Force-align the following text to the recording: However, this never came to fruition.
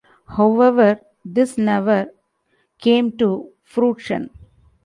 However, 0.35 0.99
this 1.23 1.59
never 1.59 2.07
came 2.79 3.15
to 3.19 3.51
fruition. 3.63 4.31